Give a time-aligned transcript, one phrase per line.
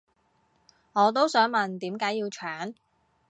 [0.93, 2.73] 我都想問點解要搶